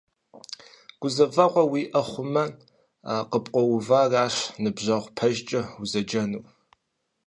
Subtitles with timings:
[0.99, 2.43] Гузэвэгъуэ уиӀэ хъумэ,
[3.31, 6.43] къыпкъуэувэращ ныбжьэгъу пэжкӀэ узэджэнур.